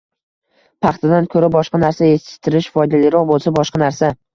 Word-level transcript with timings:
paxtadan 0.85 1.29
ko‘ra 1.37 1.51
boshqa 1.57 1.85
narsa 1.85 2.11
yetishtirish 2.13 2.75
foydaliroq 2.81 3.33
bo‘lsa– 3.35 3.59
boshqa 3.61 3.89
narsa. 3.89 4.17